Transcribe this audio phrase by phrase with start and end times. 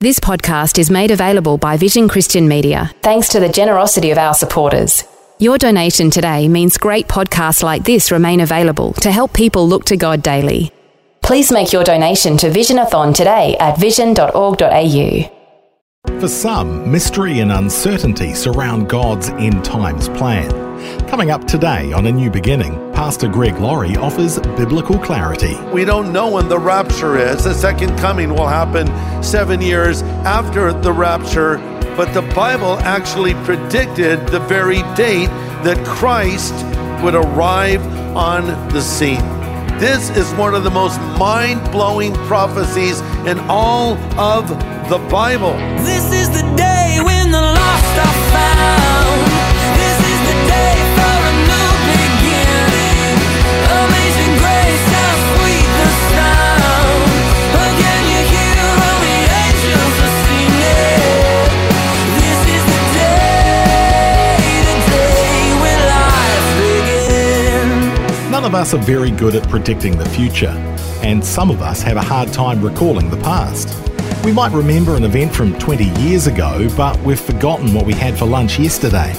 [0.00, 4.32] This podcast is made available by Vision Christian Media thanks to the generosity of our
[4.32, 5.02] supporters.
[5.40, 9.96] Your donation today means great podcasts like this remain available to help people look to
[9.96, 10.70] God daily.
[11.20, 15.30] Please make your donation to Visionathon today at vision.org.au.
[16.20, 20.67] For some, mystery and uncertainty surround God's end times plan.
[21.08, 25.56] Coming up today on A New Beginning, Pastor Greg Laurie offers biblical clarity.
[25.72, 27.44] We don't know when the rapture is.
[27.44, 28.86] The second coming will happen
[29.22, 31.58] seven years after the rapture,
[31.96, 35.30] but the Bible actually predicted the very date
[35.64, 36.54] that Christ
[37.02, 37.84] would arrive
[38.16, 39.22] on the scene.
[39.78, 44.48] This is one of the most mind blowing prophecies in all of
[44.88, 45.52] the Bible.
[45.84, 46.27] This is
[68.58, 70.52] us are very good at predicting the future,
[71.04, 73.68] and some of us have a hard time recalling the past.
[74.24, 78.18] We might remember an event from 20 years ago, but we've forgotten what we had
[78.18, 79.14] for lunch yesterday.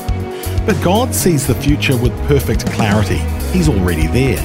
[0.65, 3.19] But God sees the future with perfect clarity.
[3.57, 4.39] He's already there.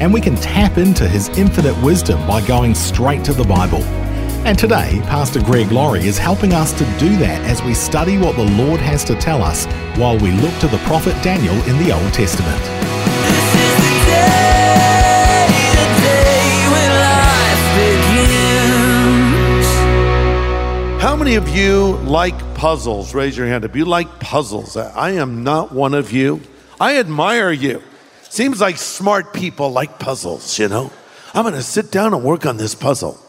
[0.00, 3.82] And we can tap into His infinite wisdom by going straight to the Bible.
[4.46, 8.36] And today, Pastor Greg Laurie is helping us to do that as we study what
[8.36, 9.66] the Lord has to tell us
[9.98, 12.77] while we look to the prophet Daniel in the Old Testament.
[21.28, 23.14] Many of you like puzzles?
[23.14, 24.78] Raise your hand if you like puzzles.
[24.78, 26.40] I am not one of you.
[26.80, 27.82] I admire you.
[28.22, 30.90] Seems like smart people like puzzles, you know?
[31.34, 33.20] I'm going to sit down and work on this puzzle.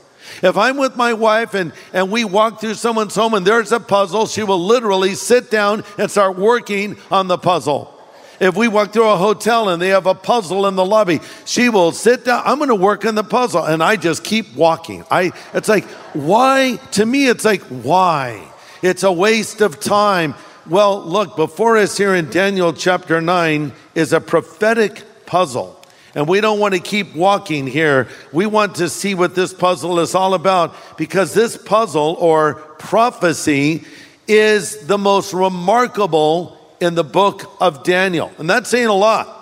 [0.42, 3.82] If I'm with my wife and, and we walk through someone's home and there's a
[3.82, 7.99] puzzle, she will literally sit down and start working on the puzzle.
[8.40, 11.70] If we walk through a hotel and they have a puzzle in the lobby, she
[11.70, 12.42] will sit down.
[12.46, 13.66] I'm going to work on the puzzle.
[13.66, 15.04] And I just keep walking.
[15.12, 16.80] I, it's like, why?
[16.92, 18.48] To me, it's like, why?
[18.82, 20.36] It's a waste of time.
[20.70, 25.76] Well, look, before us here in Daniel chapter 9 is a prophetic puzzle.
[26.16, 28.08] And we don't want to keep walking here.
[28.32, 33.84] We want to see what this puzzle is all about because this puzzle or prophecy
[34.28, 38.32] is the most remarkable in the book of Daniel.
[38.38, 39.36] And that's saying a lot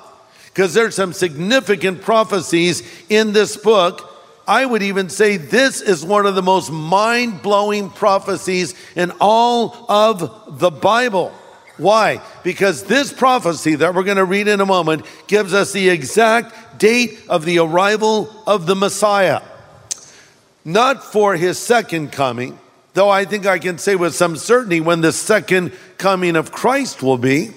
[0.45, 4.13] because there's some significant prophecies in this book.
[4.47, 9.85] I would even say this is one of the most mind blowing prophecies in all
[9.89, 11.31] of the Bible.
[11.77, 12.21] Why?
[12.43, 16.79] Because this prophecy that we're going to read in a moment gives us the exact
[16.79, 19.41] date of the arrival of the Messiah.
[20.65, 22.57] Not for his second coming,
[22.97, 27.03] though I think I can say with some certainty when the second coming of Christ
[27.03, 27.51] will be.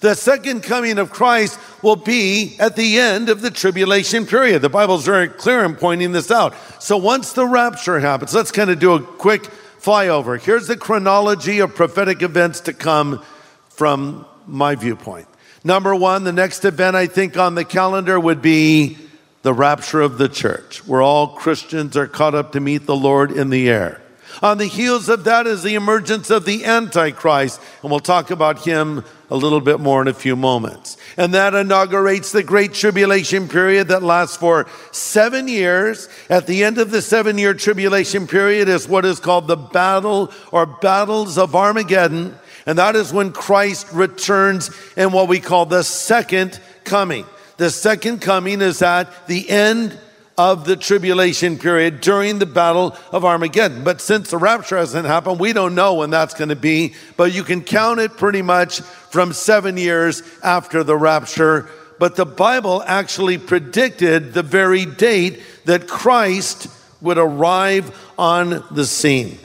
[0.00, 4.60] The second coming of Christ will be at the end of the tribulation period.
[4.60, 6.54] The Bible's very clear in pointing this out.
[6.80, 9.44] So once the rapture happens, let's kind of do a quick
[9.80, 10.38] flyover.
[10.38, 13.24] Here's the chronology of prophetic events to come
[13.70, 15.28] from my viewpoint.
[15.64, 18.98] Number one, the next event I think on the calendar would be
[19.40, 23.30] the rapture of the church, where all Christians are caught up to meet the Lord
[23.30, 24.03] in the air.
[24.42, 28.64] On the heels of that is the emergence of the Antichrist, and we'll talk about
[28.64, 30.96] him a little bit more in a few moments.
[31.16, 36.08] And that inaugurates the Great Tribulation period that lasts for seven years.
[36.28, 40.30] At the end of the seven year tribulation period is what is called the battle
[40.52, 42.38] or battles of Armageddon.
[42.66, 47.26] And that is when Christ returns in what we call the second coming.
[47.56, 49.98] The second coming is at the end
[50.36, 53.84] of the tribulation period during the battle of Armageddon.
[53.84, 57.32] But since the rapture hasn't happened, we don't know when that's going to be, but
[57.32, 61.68] you can count it pretty much from seven years after the rapture.
[61.98, 66.66] But the Bible actually predicted the very date that Christ
[67.00, 69.38] would arrive on the scene.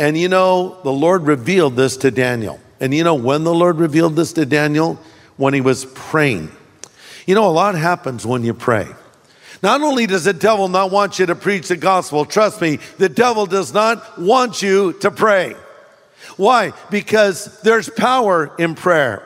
[0.00, 2.58] And you know, the Lord revealed this to Daniel.
[2.80, 4.98] And you know when the Lord revealed this to Daniel?
[5.36, 6.50] When he was praying.
[7.26, 8.88] You know, a lot happens when you pray.
[9.62, 13.08] Not only does the devil not want you to preach the gospel, trust me, the
[13.08, 15.54] devil does not want you to pray.
[16.36, 16.72] Why?
[16.90, 19.22] Because there's power in prayer.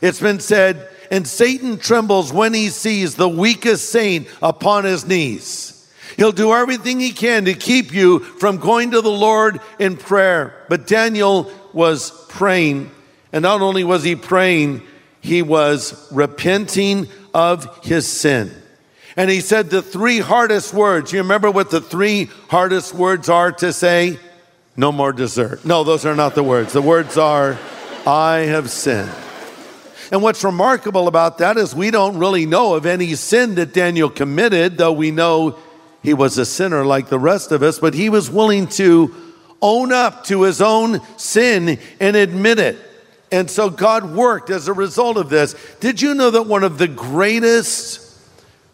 [0.00, 5.76] It's been said, and Satan trembles when he sees the weakest saint upon his knees.
[6.16, 10.54] He'll do everything he can to keep you from going to the Lord in prayer.
[10.68, 12.90] But Daniel was praying,
[13.32, 14.82] and not only was he praying,
[15.20, 18.59] he was repenting of his sin.
[19.16, 21.12] And he said the three hardest words.
[21.12, 24.18] You remember what the three hardest words are to say?
[24.76, 25.64] No more dessert.
[25.64, 26.72] No, those are not the words.
[26.72, 27.58] The words are,
[28.06, 29.10] I have sinned.
[30.12, 34.10] And what's remarkable about that is we don't really know of any sin that Daniel
[34.10, 35.58] committed, though we know
[36.02, 39.14] he was a sinner like the rest of us, but he was willing to
[39.62, 42.78] own up to his own sin and admit it.
[43.30, 45.54] And so God worked as a result of this.
[45.78, 48.09] Did you know that one of the greatest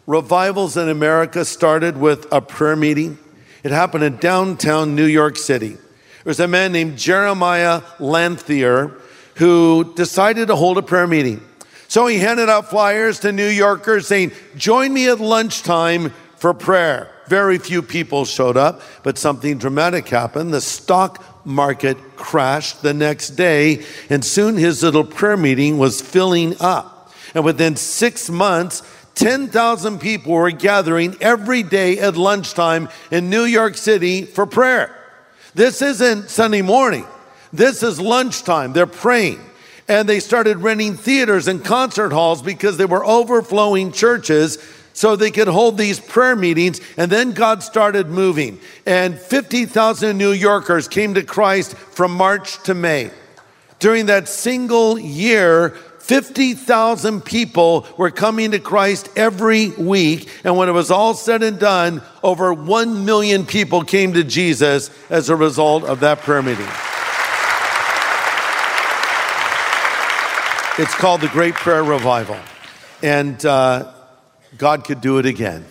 [0.07, 3.19] revivals in America started with a prayer meeting?
[3.63, 5.73] It happened in downtown New York City.
[5.73, 5.81] There
[6.25, 8.97] was a man named Jeremiah Lanphier
[9.35, 11.41] who decided to hold a prayer meeting.
[11.89, 17.11] So he handed out flyers to New Yorkers saying, Join me at lunchtime for prayer.
[17.27, 20.53] Very few people showed up, but something dramatic happened.
[20.53, 26.55] The stock market crashed the next day, and soon his little prayer meeting was filling
[26.61, 27.11] up.
[27.33, 28.81] And within six months,
[29.17, 34.95] 10,000 people were gathering every day at lunchtime in New York City for prayer.
[35.55, 37.05] This isn't Sunday morning.
[37.51, 38.73] This is lunchtime.
[38.73, 39.39] They're praying.
[39.87, 44.59] And they started renting theaters and concert halls because they were overflowing churches
[44.93, 46.79] so they could hold these prayer meetings.
[46.95, 48.59] And then God started moving.
[48.85, 53.09] And 50,000 New Yorkers came to Christ from March to May.
[53.79, 55.75] During that single year,
[56.07, 60.29] 50,000 people were coming to Christ every week.
[60.45, 64.89] And when it was all said and done, over 1 million people came to Jesus
[65.09, 66.65] as a result of that prayer meeting.
[70.79, 72.37] It's called the Great Prayer Revival.
[73.03, 73.91] And uh,
[74.57, 75.65] God could do it again.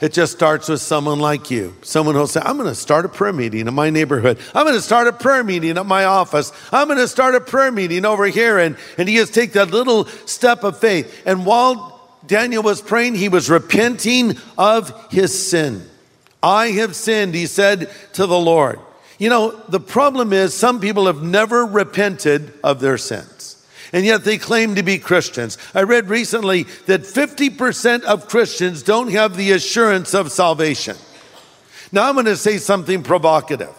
[0.00, 1.74] It just starts with someone like you.
[1.82, 4.38] Someone who'll say, I'm going to start a prayer meeting in my neighborhood.
[4.54, 6.52] I'm going to start a prayer meeting at my office.
[6.72, 8.58] I'm going to start a prayer meeting over here.
[8.58, 11.22] And, and he just take that little step of faith.
[11.26, 15.88] And while Daniel was praying, he was repenting of his sin.
[16.42, 18.80] I have sinned, he said to the Lord.
[19.18, 23.35] You know, the problem is some people have never repented of their sins
[23.92, 25.58] and yet they claim to be Christians.
[25.74, 30.96] I read recently that 50% of Christians don't have the assurance of salvation.
[31.92, 33.74] Now I'm going to say something provocative.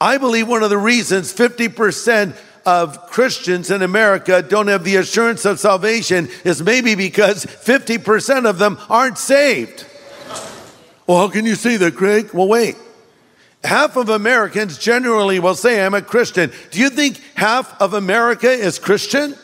[0.00, 5.44] I believe one of the reasons 50% of Christians in America don't have the assurance
[5.44, 9.86] of salvation is maybe because 50% of them aren't saved.
[11.06, 12.32] Well, how can you say that, Greg?
[12.32, 12.76] Well, wait
[13.66, 16.52] half of Americans generally will say, I'm a Christian.
[16.70, 19.36] Do you think half of America is Christian?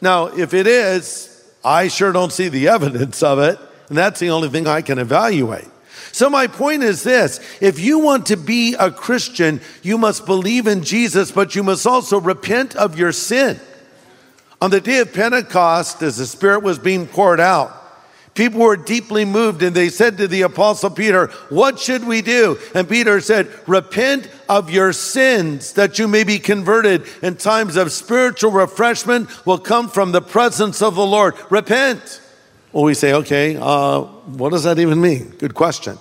[0.00, 1.28] Now, if it is,
[1.64, 3.58] I sure don't see the evidence of it.
[3.88, 5.68] And that's the only thing I can evaluate.
[6.12, 10.66] So, my point is this if you want to be a Christian, you must believe
[10.66, 13.58] in Jesus, but you must also repent of your sin.
[14.60, 17.81] On the day of Pentecost, as the Spirit was being poured out,
[18.34, 22.58] People were deeply moved and they said to the apostle Peter, what should we do?
[22.74, 27.92] And Peter said, repent of your sins that you may be converted and times of
[27.92, 31.34] spiritual refreshment will come from the presence of the Lord.
[31.50, 32.20] Repent.
[32.72, 35.34] Well, we say, okay, uh, what does that even mean?
[35.38, 35.98] Good question.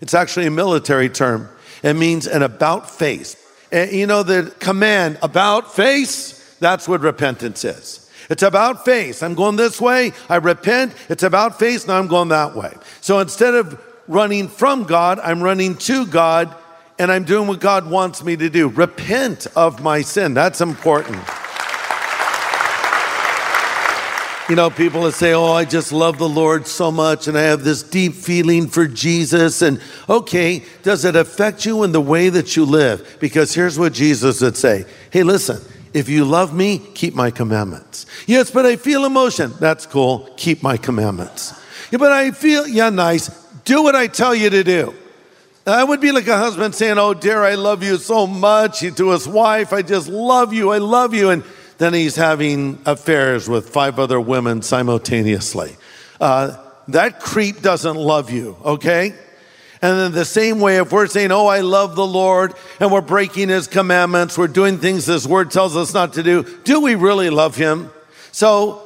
[0.00, 1.48] It's actually a military term.
[1.82, 3.36] It means an about face.
[3.72, 8.03] And you know, the command about face, that's what repentance is.
[8.30, 9.22] It's about face.
[9.22, 10.12] I'm going this way.
[10.28, 10.94] I repent.
[11.08, 11.86] It's about face.
[11.86, 12.74] Now I'm going that way.
[13.00, 16.54] So instead of running from God, I'm running to God
[16.98, 18.68] and I'm doing what God wants me to do.
[18.68, 20.34] Repent of my sin.
[20.34, 21.22] That's important.
[24.48, 27.42] You know, people that say, Oh, I just love the Lord so much and I
[27.42, 29.62] have this deep feeling for Jesus.
[29.62, 33.16] And okay, does it affect you in the way that you live?
[33.20, 35.62] Because here's what Jesus would say Hey, listen,
[35.94, 38.04] if you love me, keep my commandments.
[38.26, 39.52] Yes, but I feel emotion.
[39.60, 40.28] That's cool.
[40.36, 41.54] Keep my commandments.
[41.90, 43.28] Yeah, but I feel, yeah, nice.
[43.64, 44.92] Do what I tell you to do.
[45.64, 48.80] That would be like a husband saying, Oh, dear, I love you so much.
[48.80, 50.70] To his wife, I just love you.
[50.70, 51.30] I love you.
[51.30, 51.44] And
[51.78, 55.76] then he's having affairs with five other women simultaneously.
[56.20, 56.56] Uh,
[56.88, 59.14] that creep doesn't love you, okay?
[59.84, 63.02] And in the same way, if we're saying, Oh, I love the Lord, and we're
[63.02, 66.94] breaking his commandments, we're doing things this word tells us not to do, do we
[66.94, 67.90] really love him?
[68.32, 68.80] So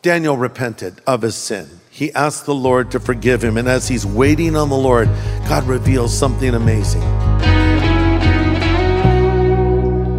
[0.00, 1.68] Daniel repented of his sin.
[1.90, 3.56] He asked the Lord to forgive him.
[3.56, 5.08] And as he's waiting on the Lord,
[5.48, 7.02] God reveals something amazing.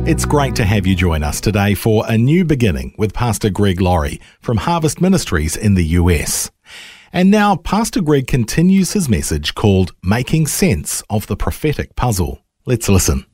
[0.06, 3.80] It's great to have you join us today for a new beginning with Pastor Greg
[3.80, 6.52] Laurie from Harvest Ministries in the US.
[7.16, 12.44] And now, Pastor Greg continues his message called Making Sense of the Prophetic Puzzle.
[12.66, 13.28] Let's listen.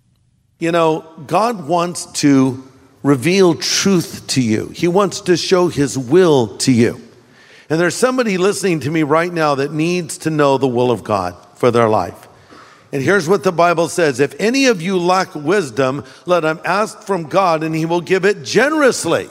[0.59, 2.62] You know, God wants to
[3.03, 7.00] reveal truth to you, He wants to show His will to you.
[7.69, 11.05] And there's somebody listening to me right now that needs to know the will of
[11.05, 12.27] God for their life.
[12.91, 17.03] And here's what the Bible says If any of you lack wisdom, let him ask
[17.03, 19.29] from God, and he will give it generously.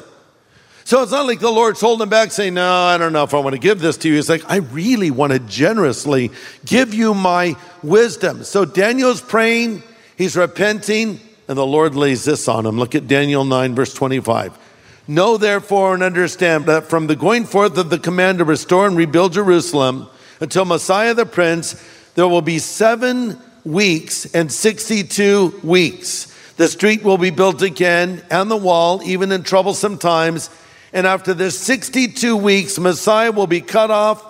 [0.89, 3.41] So it's not like the Lord's holding back saying, No, I don't know if I
[3.41, 4.15] want to give this to you.
[4.15, 6.31] He's like, I really want to generously
[6.65, 8.43] give you my wisdom.
[8.43, 9.83] So Daniel's praying,
[10.17, 12.79] he's repenting, and the Lord lays this on him.
[12.79, 14.59] Look at Daniel 9, verse 25.
[15.07, 18.97] Know therefore and understand that from the going forth of the command to restore and
[18.97, 20.09] rebuild Jerusalem
[20.41, 26.35] until Messiah the Prince, there will be seven weeks and 62 weeks.
[26.57, 30.49] The street will be built again and the wall, even in troublesome times.
[30.93, 34.25] And after this 62 weeks, Messiah will be cut off,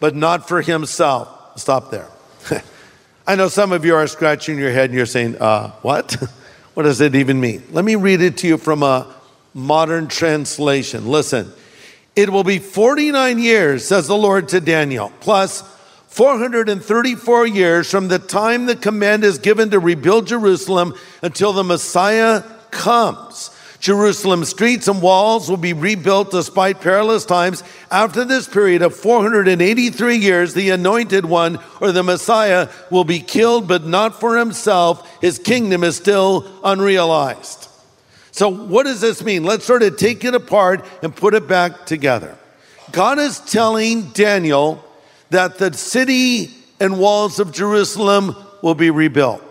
[0.00, 1.58] but not for himself.
[1.58, 2.08] Stop there.
[3.26, 6.12] I know some of you are scratching your head and you're saying, uh, what?
[6.74, 7.62] what does it even mean?
[7.70, 9.14] Let me read it to you from a
[9.52, 11.06] modern translation.
[11.06, 11.52] Listen,
[12.16, 15.62] it will be 49 years, says the Lord to Daniel, plus
[16.08, 22.42] 434 years from the time the command is given to rebuild Jerusalem until the Messiah
[22.70, 23.50] comes.
[23.80, 27.62] Jerusalem's streets and walls will be rebuilt despite perilous times.
[27.90, 33.68] After this period of 483 years, the anointed one or the Messiah will be killed,
[33.68, 35.08] but not for himself.
[35.20, 37.68] His kingdom is still unrealized.
[38.32, 39.44] So, what does this mean?
[39.44, 42.36] Let's sort of take it apart and put it back together.
[42.92, 44.84] God is telling Daniel
[45.30, 49.42] that the city and walls of Jerusalem will be rebuilt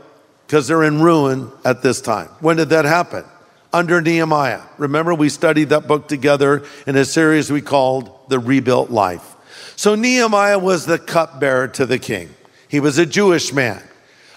[0.46, 2.28] because they're in ruin at this time.
[2.40, 3.26] When did that happen?
[3.74, 4.62] Under Nehemiah.
[4.78, 9.36] Remember, we studied that book together in a series we called The Rebuilt Life.
[9.76, 12.34] So, Nehemiah was the cupbearer to the king.
[12.68, 13.82] He was a Jewish man.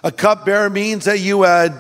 [0.03, 1.75] A cupbearer means that you had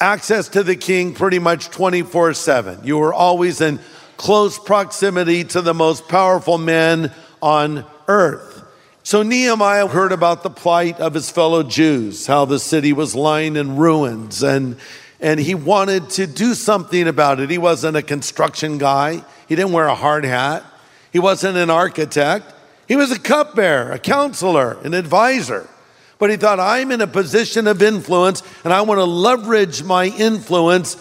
[0.00, 2.80] access to the king pretty much 24 7.
[2.84, 3.80] You were always in
[4.16, 8.64] close proximity to the most powerful men on earth.
[9.02, 13.56] So Nehemiah heard about the plight of his fellow Jews, how the city was lying
[13.56, 14.76] in ruins, and,
[15.20, 17.50] and he wanted to do something about it.
[17.50, 20.64] He wasn't a construction guy, he didn't wear a hard hat,
[21.12, 22.52] he wasn't an architect.
[22.88, 25.68] He was a cupbearer, a counselor, an advisor.
[26.18, 30.06] But he thought, I'm in a position of influence and I want to leverage my
[30.06, 30.94] influence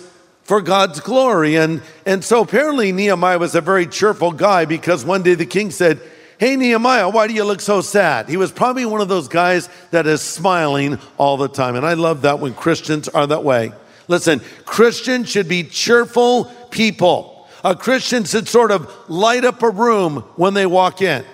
[0.43, 1.55] for God's glory.
[1.55, 5.71] And, and so apparently Nehemiah was a very cheerful guy because one day the king
[5.71, 6.01] said,
[6.37, 8.27] Hey, Nehemiah, why do you look so sad?
[8.27, 11.77] He was probably one of those guys that is smiling all the time.
[11.77, 13.71] And I love that when Christians are that way.
[14.07, 17.47] Listen, Christians should be cheerful people.
[17.63, 21.25] A Christian should sort of light up a room when they walk in.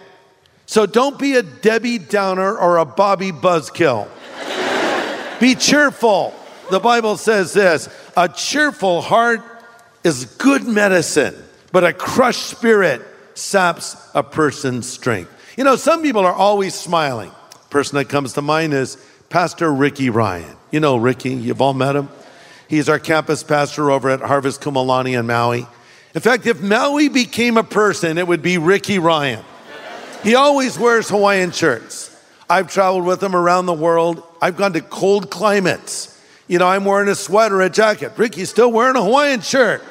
[0.65, 4.07] So don't be a Debbie Downer or a Bobby Buzzkill.
[5.39, 6.33] be cheerful.
[6.69, 9.41] The Bible says this a cheerful heart
[10.03, 11.35] is good medicine,
[11.73, 13.01] but a crushed spirit
[13.33, 15.31] saps a person's strength.
[15.57, 17.31] You know, some people are always smiling.
[17.69, 18.97] Person that comes to mind is
[19.29, 20.55] Pastor Ricky Ryan.
[20.71, 22.09] You know Ricky, you've all met him.
[22.71, 25.67] He's our campus pastor over at Harvest Kumulani in Maui.
[26.15, 29.43] In fact, if Maui became a person, it would be Ricky Ryan.
[30.23, 32.17] He always wears Hawaiian shirts.
[32.49, 34.23] I've traveled with him around the world.
[34.41, 36.17] I've gone to cold climates.
[36.47, 38.13] You know, I'm wearing a sweater, a jacket.
[38.15, 39.83] Ricky's still wearing a Hawaiian shirt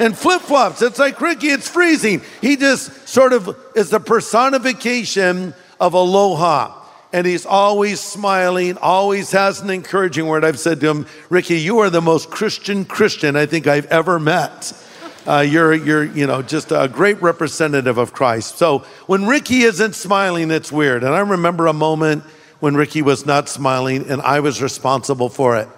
[0.00, 0.82] and flip flops.
[0.82, 2.20] It's like, Ricky, it's freezing.
[2.40, 6.83] He just sort of is the personification of aloha.
[7.14, 10.44] And he's always smiling, always has an encouraging word.
[10.44, 14.18] I've said to him, Ricky, you are the most Christian Christian I think I've ever
[14.18, 14.72] met.
[15.24, 18.58] Uh, you're, you're, you know, just a great representative of Christ.
[18.58, 21.04] So when Ricky isn't smiling, it's weird.
[21.04, 22.24] And I remember a moment
[22.58, 25.68] when Ricky was not smiling, and I was responsible for it.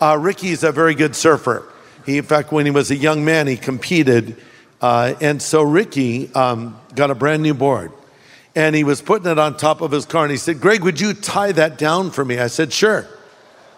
[0.00, 1.66] Uh, Ricky's a very good surfer.
[2.06, 4.36] He, in fact, when he was a young man, he competed.
[4.80, 7.90] Uh, and so Ricky um, got a brand new board
[8.54, 11.00] and he was putting it on top of his car and he said, Greg, would
[11.00, 12.38] you tie that down for me?
[12.38, 13.06] I said, sure.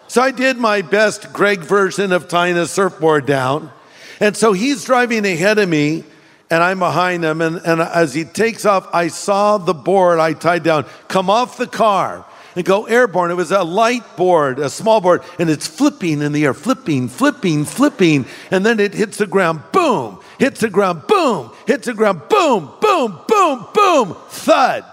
[0.07, 3.71] So I did my best Greg version of tying a surfboard down.
[4.19, 6.03] And so he's driving ahead of me
[6.49, 7.41] and I'm behind him.
[7.41, 11.57] And, and as he takes off, I saw the board I tied down come off
[11.57, 12.25] the car
[12.55, 13.31] and go airborne.
[13.31, 17.07] It was a light board, a small board, and it's flipping in the air, flipping,
[17.07, 21.93] flipping, flipping, and then it hits the ground, boom, hits the ground, boom, hits the
[21.93, 23.82] ground, boom, boom, boom, boom,
[24.29, 24.85] thud,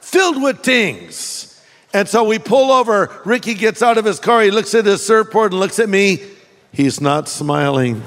[0.00, 1.60] filled with dings.
[1.92, 3.10] And so we pull over.
[3.24, 4.42] Ricky gets out of his car.
[4.42, 6.22] He looks at his surfboard and looks at me.
[6.72, 8.02] He's not smiling.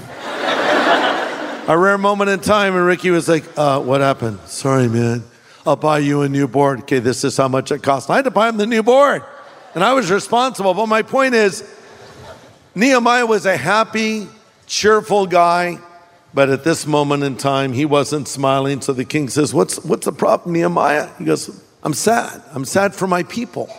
[1.68, 4.40] a rare moment in time, and Ricky was like, uh, What happened?
[4.46, 5.24] Sorry, man.
[5.66, 6.82] I'll buy you a new board.
[6.82, 8.10] Okay, this is how much it costs.
[8.10, 9.24] I had to buy him the new board,
[9.74, 10.74] and I was responsible.
[10.74, 11.64] But my point is,
[12.76, 14.28] Nehemiah was a happy,
[14.68, 15.80] cheerful guy,
[16.34, 18.82] but at this moment in time, he wasn't smiling.
[18.82, 21.10] So the king says, What's, what's the problem, Nehemiah?
[21.18, 22.42] He goes, I'm sad.
[22.54, 23.70] I'm sad for my people.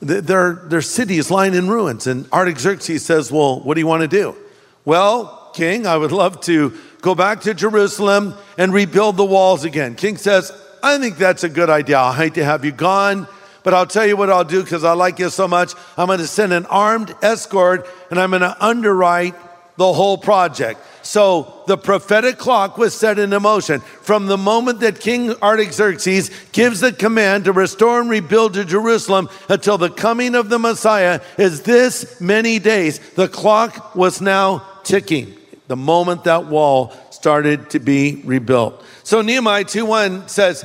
[0.00, 2.06] Their, their city is lying in ruins.
[2.06, 4.36] And Artaxerxes says, Well, what do you want to do?
[4.84, 9.94] Well, king, I would love to go back to Jerusalem and rebuild the walls again.
[9.94, 11.98] King says, I think that's a good idea.
[11.98, 13.26] I hate to have you gone,
[13.62, 15.72] but I'll tell you what I'll do because I like you so much.
[15.96, 19.34] I'm going to send an armed escort and I'm going to underwrite
[19.76, 20.80] the whole project.
[21.02, 23.80] So the prophetic clock was set into motion.
[23.80, 29.28] From the moment that King Artaxerxes gives the command to restore and rebuild to Jerusalem
[29.48, 32.98] until the coming of the Messiah is this many days.
[33.10, 35.36] The clock was now ticking.
[35.66, 38.82] The moment that wall started to be rebuilt.
[39.02, 40.64] So Nehemiah 2:1 says,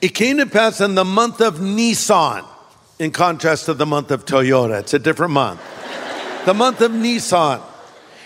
[0.00, 2.44] It came to pass in the month of Nisan,
[2.98, 4.80] in contrast to the month of Toyota.
[4.80, 5.60] It's a different month.
[6.44, 7.60] the month of Nisan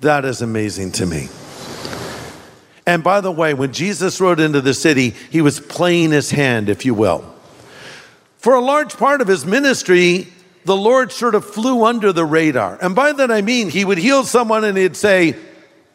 [0.00, 1.28] That is amazing to me.
[2.86, 6.68] And by the way, when Jesus rode into the city, he was playing his hand,
[6.68, 7.24] if you will.
[8.38, 10.28] For a large part of his ministry,
[10.64, 12.78] the Lord sort of flew under the radar.
[12.80, 15.36] And by that I mean, he would heal someone and he'd say,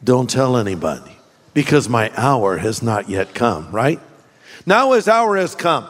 [0.02, 1.16] don't tell anybody
[1.54, 4.00] because my hour has not yet come, right?
[4.66, 5.88] Now his hour has come.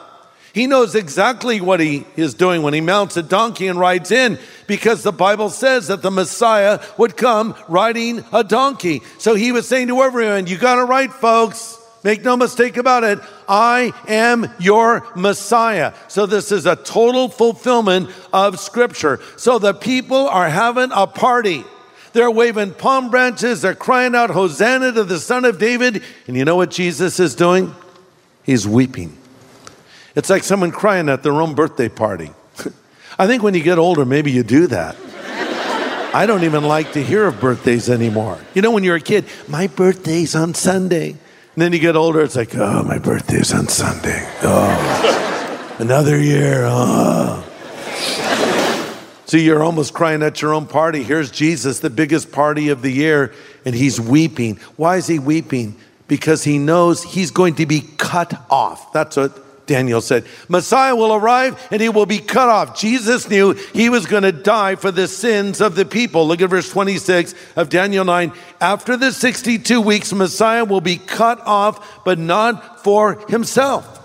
[0.53, 4.39] He knows exactly what he is doing when he mounts a donkey and rides in
[4.65, 9.01] because the Bible says that the Messiah would come riding a donkey.
[9.19, 11.77] So he was saying to everyone, You got it right, folks.
[12.03, 13.19] Make no mistake about it.
[13.47, 15.93] I am your Messiah.
[16.07, 19.19] So this is a total fulfillment of Scripture.
[19.35, 21.65] So the people are having a party.
[22.17, 23.61] They're waving palm branches.
[23.61, 26.01] They're crying out, Hosanna to the Son of David.
[26.25, 27.75] And you know what Jesus is doing?
[28.43, 29.15] He's weeping.
[30.15, 32.31] It's like someone crying at their own birthday party.
[33.19, 34.95] I think when you get older, maybe you do that.
[36.11, 38.39] I don't even like to hear of birthdays anymore.
[38.55, 41.11] You know, when you're a kid, my birthday's on Sunday.
[41.11, 41.19] And
[41.55, 44.27] then you get older, it's like, oh, my birthday's on Sunday.
[44.41, 46.63] Oh, another year.
[46.65, 47.46] Oh.
[49.27, 51.03] So you're almost crying at your own party.
[51.03, 53.33] Here's Jesus, the biggest party of the year,
[53.65, 54.55] and he's weeping.
[54.77, 55.75] Why is he weeping?
[56.07, 58.93] Because he knows he's going to be cut off.
[58.93, 60.25] That's what Daniel said.
[60.47, 62.79] Messiah will arrive and he will be cut off.
[62.79, 66.25] Jesus knew he was going to die for the sins of the people.
[66.25, 68.31] Look at verse 26 of Daniel 9.
[68.61, 73.96] After the 62 weeks, Messiah will be cut off, but not for himself.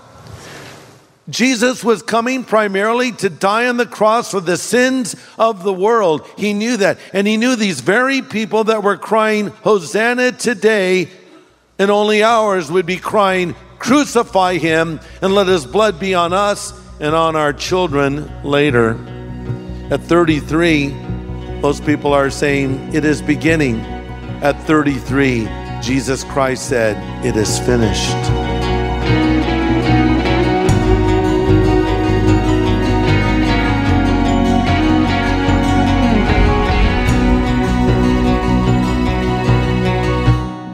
[1.32, 6.28] Jesus was coming primarily to die on the cross for the sins of the world.
[6.36, 6.98] He knew that.
[7.12, 11.08] And he knew these very people that were crying, Hosanna today,
[11.78, 16.72] in only hours would be crying, Crucify him and let his blood be on us
[17.00, 18.90] and on our children later.
[19.90, 20.90] At 33,
[21.60, 23.80] most people are saying it is beginning.
[24.40, 25.48] At 33,
[25.80, 28.41] Jesus Christ said, It is finished.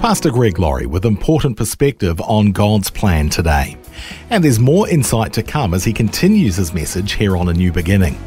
[0.09, 3.77] Pastor Greg Laurie with important perspective on God's plan today.
[4.31, 7.71] And there's more insight to come as he continues his message here on A New
[7.73, 8.19] Beginning.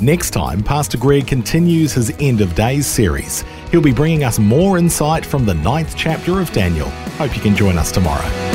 [0.00, 3.44] Next time, Pastor Greg continues his End of Days series.
[3.70, 6.88] He'll be bringing us more insight from the ninth chapter of Daniel.
[7.18, 8.47] Hope you can join us tomorrow.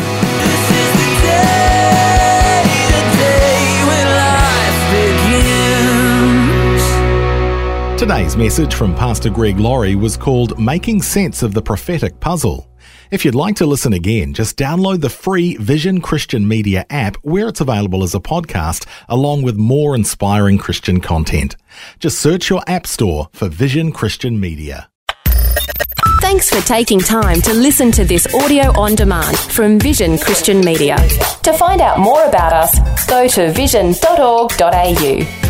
[8.03, 12.69] Today's message from Pastor Greg Laurie was called Making Sense of the Prophetic Puzzle.
[13.11, 17.47] If you'd like to listen again, just download the free Vision Christian Media app where
[17.47, 21.55] it's available as a podcast, along with more inspiring Christian content.
[21.99, 24.89] Just search your app store for Vision Christian Media.
[26.19, 30.97] Thanks for taking time to listen to this audio on demand from Vision Christian Media.
[31.43, 35.43] To find out more about us, go to vision.org.au.